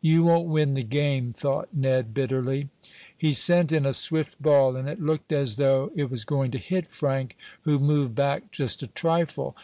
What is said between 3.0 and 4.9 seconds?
He sent in a swift ball, and